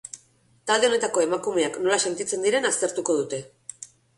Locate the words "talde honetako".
0.69-1.23